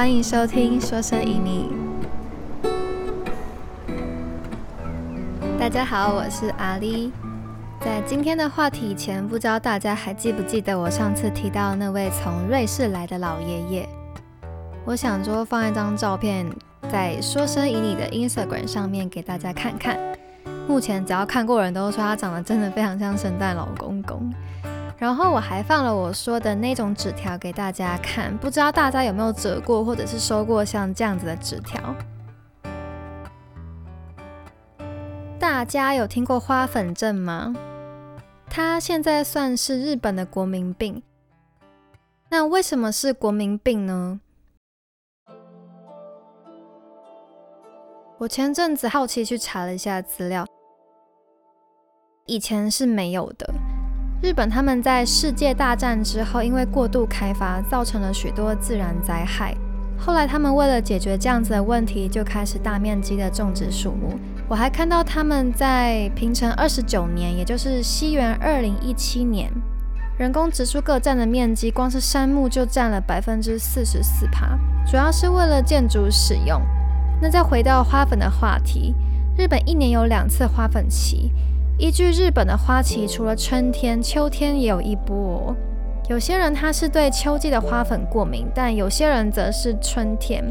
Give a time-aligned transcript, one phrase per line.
[0.00, 1.68] 欢迎收听《说声以你》。
[5.58, 7.12] 大家好，我是阿丽。
[7.82, 13.86] 在今天的话题前，不知道大家还记不记得我上次提到那位从瑞士来的老爷爷？
[14.86, 16.50] 我想说放一张照片
[16.90, 19.98] 在《说声以你》的 Instagram 上面给大家看看。
[20.66, 24.32] 目前只要看过人都说他长得真的非常像圣诞老公公。
[25.00, 31.96] 然后我还放了我说的那种纸条给大家看，不知道大家有没有折过或者是收过像这样子的纸条？
[35.38, 37.54] 大家有听过花粉症吗？
[38.50, 41.02] 它现在算是日本的国民病。
[42.28, 44.20] 那为什么是国民病呢？
[48.18, 50.44] 我前阵子好奇去查了一下资料，
[52.26, 53.50] 以前是没有的。
[54.22, 59.56] 日本他们在世界大战之后，因为过度开发，造成了许多自然灾害。
[59.98, 64.18] 后来他们为了解决这样子的问题，就开始大面积的种植树木。
[64.46, 69.50] 我还看到他们在平成二十九年，也就是西元二零一七年，
[70.18, 76.60] 人工植树各占的面积，光是杉木就占了百分之四十四趴，主要是为了建筑使用。
[77.22, 78.94] 那再回到花粉的话题，
[79.38, 81.32] 日本一年有两次花粉期。
[81.80, 85.56] 依据日本的花期，除了春天、秋天也有一波。
[86.10, 90.44] 有些人他是对秋季的花粉过敏，但有些人则是春天。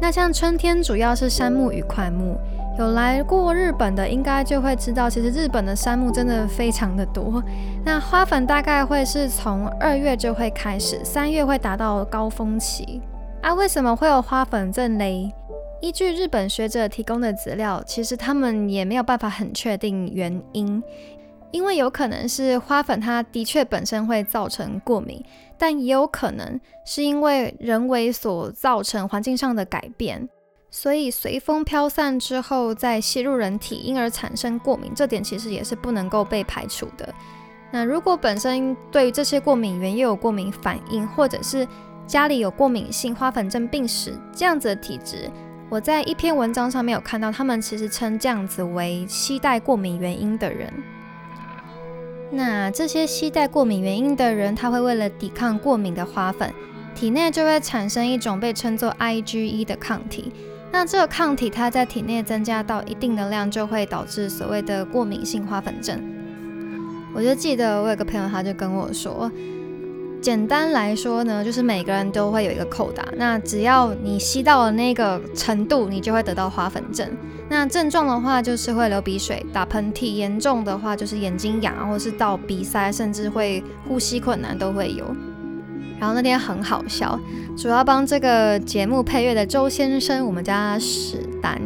[0.00, 2.38] 那像春天主要是杉木与块木。
[2.78, 7.42] 有来过日本的应该就会知道，其实日本的杉木真的非常的多。
[7.84, 13.02] 那花粉大概会是从二月就会开始，三月会达到高峰期。
[13.42, 15.32] 啊，为什么会有花粉症嘞？
[15.82, 20.82] 依据日本学者提供的资料，其实他们也没有办法很确定原因，
[21.52, 25.22] 因为有可能是花粉，它的确本身会造成过敏，
[25.58, 30.26] 但也有可能是因为人为所造成环境上的改变，
[30.70, 37.14] 所以随风飘散之后再吸入人体，因而产生过敏，这点其实也是不能够被排除的。
[37.70, 41.68] 那如果本身对于这些过敏源又有过敏反应，或者是
[42.06, 45.30] 家里有过敏性花粉症病史这样子的体质。
[45.68, 50.72] 我在一篇文章上面有看到，他们其实称这样子为携带过敏原因的人。
[52.30, 56.52] 那这些携带过敏原因的人，他会为了抵抗过敏的花粉，
[56.94, 60.32] 体内就会产生一种被称作 IgE 的抗体。
[60.70, 66.00] 那这个抗体它在体内增加到一定的量，就会导致所谓的过敏性花粉症。
[67.14, 69.30] 我就记得我有个朋友，他就跟我说。
[70.20, 77.08] 简单来说呢，就是每个人都会有一个扣打，那只要你吸到了那个程度，你就会得到花粉症。
[77.48, 85.04] 那症状的话，就是会流鼻水、打喷嚏，严重的话就是眼睛痒，或是到鼻塞，甚至会呼吸困难都会有。
[86.00, 87.18] 然后那天很好笑，
[87.56, 91.60] 主要帮这个节目配乐的周先生，我们家史丹，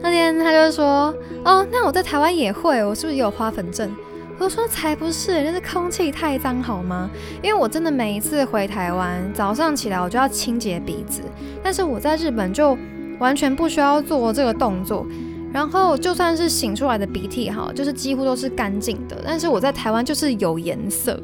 [0.00, 3.94] 那天他就说：“哦，那我在台湾也会，我是不是有花粉症？”
[4.40, 7.10] 我说才不是，那是空气太脏好吗？
[7.42, 11.20] 因为我真的每一次回台湾，早上起来我就要清洁鼻子，
[11.62, 12.76] 但是我在日本就
[13.18, 15.06] 完全不需要做这个动作，
[15.52, 21.22] 然后就算是醒出来的鼻涕哈，就是几乎都是干净的，但是我在台湾就是有颜色。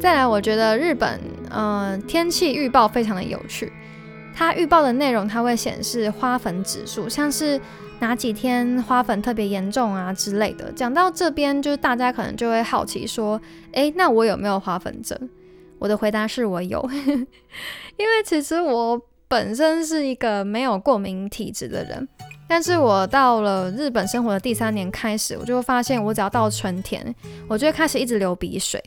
[0.00, 1.20] 再来，我觉得日本
[1.50, 3.70] 嗯天气预报非常的有趣，
[4.34, 7.60] 它预报的内容它会显示花粉指数，像是。
[8.04, 10.70] 哪几天花粉特别严重啊之类的？
[10.72, 13.40] 讲到这边，就是大家可能就会好奇说
[13.72, 15.18] ：“诶，那我有没有花粉症？”
[15.80, 16.86] 我的回答是我有，
[17.96, 22.06] 因为其实我本身是一个没有过敏体质的人，
[22.46, 27.14] 但是我到了日本生活的第三年开始，我就会发现，我只要到春天，
[27.48, 28.82] 我就会开始一直流鼻水，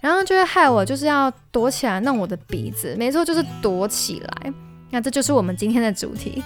[0.00, 4.52] 然后就会害我就是要躲起来弄我的鼻子，没错，就是躲起来。
[4.90, 6.42] 那这就是我们今天的主题。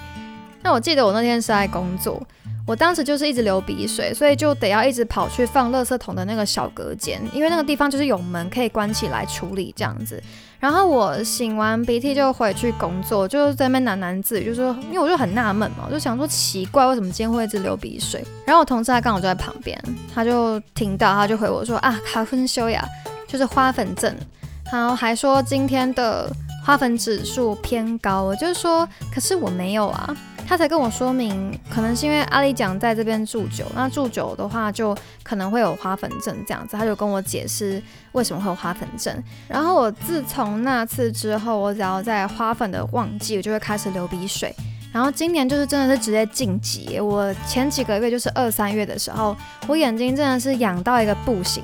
[0.67, 2.21] 那我记得我那天是在工作，
[2.67, 10.21] 我当时就是一直流鼻水，所以就得要一直跑去放垃圾桶的那个小隔间，因为那个地方就是有门可以关起来处理这样子。
[10.59, 18.25] 然后我擤完鼻涕就回去工作，就在那边喃喃自语，就说，因为我就很纳闷嘛，我就想说奇怪，为什么今天会一直流鼻水？
[18.45, 19.81] 然后我同事他刚好就在旁边，
[20.13, 22.85] 他就听到，他就回我说啊，卡芬修雅
[23.29, 24.13] 就是花粉症，
[24.73, 26.29] 然后还说今天的
[26.65, 30.17] 花粉指数偏高，我就说，可是我没有啊。
[30.48, 36.76] 他才跟我说明，可能是因为阿里讲在这边住久，那住久的话就可能会有花粉症这样子。
[36.76, 37.82] 他就跟我解释
[38.12, 39.22] 为什么会有花粉症。
[39.48, 44.54] 然后我自从那次之后，我只要在花粉的旺季，我就会开始流鼻水。
[44.93, 46.98] 然后今年就是真的是直接晋级。
[47.00, 51.62] 我前几个月就是二三月的时候，我眼睛真的是痒到一个不行。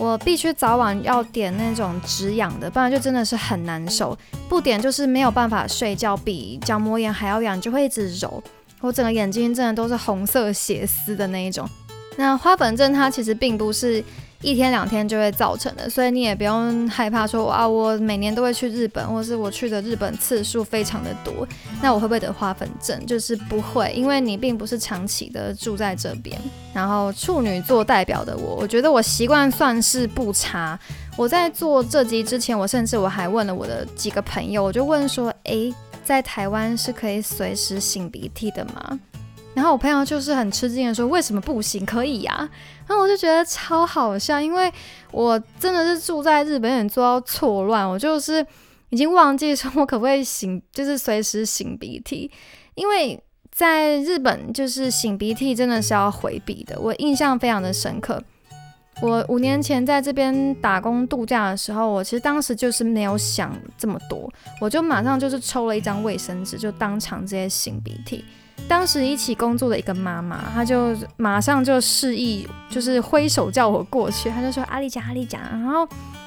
[0.00, 4.16] 我必须早晚要点那种止痒的，不然就真的是很难受。
[4.48, 8.42] 不点就是没有办法睡觉，比角膜炎还要痒，就会一直揉。
[8.80, 11.68] 我整个眼睛真的都是红色血丝的那一种。
[12.16, 14.02] 那花粉症它其实并不是。
[14.42, 21.46] 一天两天就会造成的，所以你也不用害怕说啊，我每年都会去日本，或是我去的日本次数非常的多，
[21.82, 23.04] 那我会不会得花粉症？
[23.04, 26.40] 就是不会，因为你并不是长期的住在这边。
[26.72, 30.78] 然后处女座代表的我，我觉得我习惯算是不差。
[31.16, 38.98] 我在做这集之前，我甚至我还问了我的几个朋友，我就问说，诶，在台湾是可以随时擤鼻涕的吗？
[39.54, 41.84] 然后我朋友就是很吃惊的说：“为什么不行？
[41.84, 42.48] 可以呀。”
[42.86, 44.72] 然后我就觉得超好笑，因为
[45.10, 47.88] 我真的是住在日本，有点做到错乱。
[47.88, 48.44] 我就是
[48.90, 52.30] 已经忘记说我可不可以擤，就是随时擤鼻涕。
[52.74, 53.20] 因为
[53.50, 56.80] 在日本，就是擤鼻涕真的是要回避的。
[56.80, 58.22] 我印象非常的深刻。
[59.02, 64.30] 我五年前在这边打工度假的时候，我其实当时就是没有想这么多，
[64.60, 68.24] 我就马上就是抽了一张卫生纸，就当场直接擤鼻涕。
[68.68, 74.30] 当时一起工作的一个妈妈，她就马上就示意，就是挥手叫我过去。
[74.30, 75.86] 她就说：“阿丽讲，阿丽讲。”然后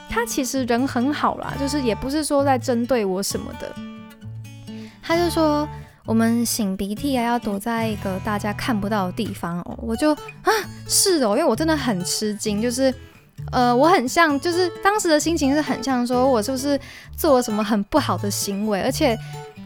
[0.10, 3.74] 她其实人很好啦，就是也不是说在针对我什么的。
[5.02, 5.68] 她就说
[6.06, 10.52] ：“我们擤鼻涕啊，要躲在一个大家看不到的地方哦。”我就啊，
[10.88, 12.94] 是哦，因为我真的很吃惊，就是
[13.52, 16.78] 呃，我很像，就是当时的心情是很像，说我是不是
[17.16, 19.18] 做了什么很不好的行为，而且。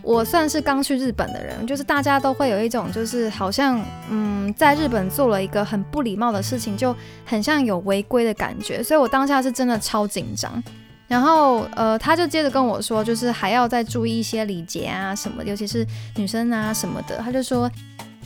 [0.07, 6.95] 我算是刚去日本的人，就是大家都会有一种，就是好像，嗯，在日本做了一个很不礼貌的事情，就
[7.25, 10.63] 很像有违规的感觉，所以我当下是真的超紧张。
[11.09, 17.17] 然后，呃，他就接着跟我说，就是还要再注意一些礼节啊什么，尤其是女生啊什么的。
[17.17, 17.69] 他就说，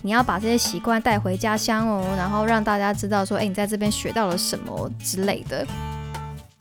[0.03, 5.65] 你要把这些习惯带回家乡哦，然后让大家知道说，哎，你在这边学到了什么之类的。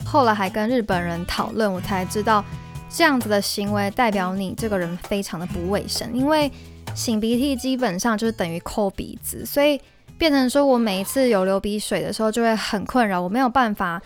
[0.03, 2.43] 后来还跟日本人讨论，我才知道。
[2.93, 6.51] 这样子的行为代表你这个人非常的不卫生，因为
[6.95, 9.79] 擤鼻涕基本上就是等于抠鼻子，所以
[10.17, 14.01] 变成说我每一次有流鼻水的时候就会很困扰，我没有办法。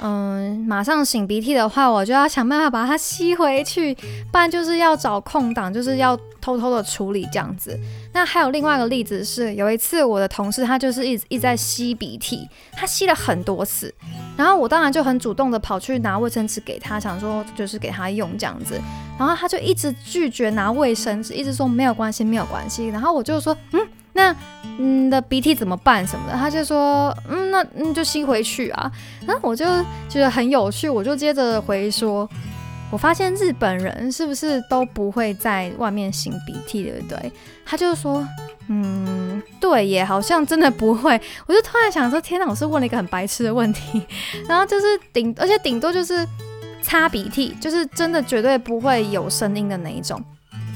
[0.00, 3.94] 嗯，马上擤鼻涕的话，我就要想办法把它吸回去，
[4.32, 7.78] 不然就是要找空档，就是要偷偷的处理这样子。
[8.12, 13.94] 那还有另外一个例子是，有一次我的同事他就是一直一直在吸鼻涕，他吸了很多次，
[14.36, 18.80] 然后我当然就很主动的跑去拿卫生纸给他，想说就是给他用这样子，
[19.16, 22.88] 然后他就一直拒绝拿卫生纸，一直说没有关系，没有关系。
[22.88, 23.86] 然后我就说，嗯。
[24.14, 24.34] 那
[24.78, 26.34] 嗯的鼻涕怎么办什么的？
[26.34, 28.90] 他就说，嗯，那嗯就吸回去啊。
[29.26, 29.64] 然后我就
[30.08, 32.28] 觉得很有趣，我就接着回说，
[32.90, 37.32] 我发现日本人是不是都不会在外面擤鼻涕，对不对？
[37.64, 38.26] 他就说，
[38.68, 41.18] 嗯，对耶，好像真的不会。
[41.46, 44.02] 我就突然想说，天哪，我是问了一个很白痴的问题。
[44.46, 46.26] 然后就是顶，而且顶多就是
[46.82, 50.22] 擦鼻涕，就是真的绝对不会有声音的那一种。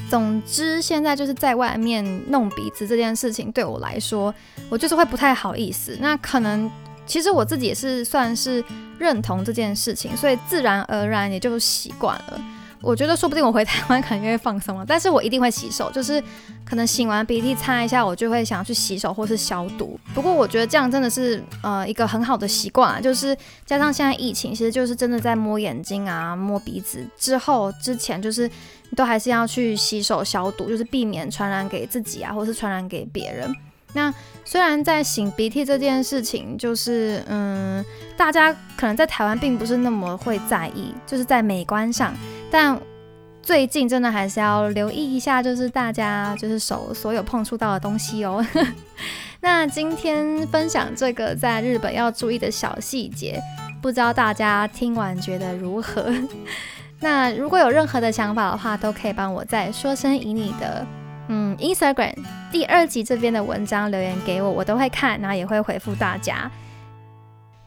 [0.09, 4.33] 总之，现在就是在外面弄鼻子这件事情，对我来说，
[4.69, 5.97] 我就是会不太好意思。
[5.99, 6.69] 那可能，
[7.05, 8.63] 其实我自己也是算是
[8.97, 12.41] 认同这件事情，所以自然而然也就习惯了。
[12.81, 16.21] 我觉得说不定我回台湾可能就会放松了，但是我一定会洗手，就是
[16.63, 19.99] 可能擤完鼻涕擦一下，我就会想要去洗手或是消毒。
[20.13, 28.49] 不过我觉得这样真的是呃一个很好的习惯啊，就是加上现在疫情，其实就是真的在摸眼睛啊、摸鼻子之后之前，就是
[28.95, 33.53] 都还是要去洗手消毒，就是避免传染给自己啊，或是传染给别人。
[33.93, 34.13] 那
[34.45, 37.83] 虽然在擤鼻涕这件事情，就是嗯，
[38.15, 42.13] 大家可能在台湾并不是那么会在意，就是在美观上。
[42.49, 42.79] 但
[43.41, 48.45] 最近真的还是要留意一下，就是大家就是手所有碰触到的东西哦。
[49.39, 53.41] 那今天分享这个在日本要注意的小细节，
[53.81, 56.11] 不知道大家听完觉得如何？
[56.99, 60.85] 那如果有任何的想法的话，都可以帮我在说声以你的
[61.27, 62.15] 嗯 Instagram
[62.51, 66.49] 第二集这边的文章留言给我，我都会看，然后也会回复大家。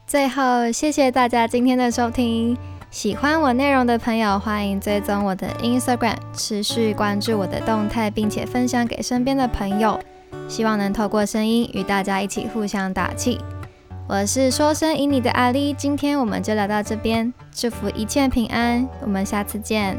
[0.07, 2.59] 最后，谢谢大家今天的收听。
[2.91, 9.99] 喜欢我内容的朋友，欢迎追踪我的 Instagram，持续关注我的动态，并且分享给身边的朋友。
[10.49, 13.39] 希望能透过声音与大家一起互相打气。
[14.09, 19.97] 我是说声以你的阿丽，今天我们就聊到这边，祝福一切平安，我们下次见。